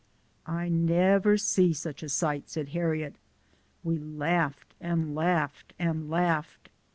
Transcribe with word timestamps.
"I 0.61 0.67
nebber 0.67 1.37
see 1.39 1.73
such 1.73 2.01
a 2.01 2.09
sight," 2.09 2.49
said 2.49 2.69
Harriet; 2.69 3.17
we 3.83 3.99
laughed, 3.99 4.73
an' 4.81 5.13
laughed, 5.13 5.73
an' 5.77 6.09
laughed. 6.09 6.69